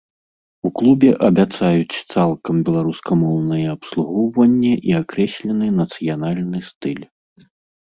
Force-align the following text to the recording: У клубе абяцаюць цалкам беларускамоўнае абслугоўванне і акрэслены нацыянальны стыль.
У 0.67 0.69
клубе 0.77 1.09
абяцаюць 1.27 2.01
цалкам 2.13 2.55
беларускамоўнае 2.71 3.61
абслугоўванне 3.75 4.73
і 4.93 4.99
акрэслены 5.03 5.65
нацыянальны 5.79 6.67
стыль. 6.75 7.05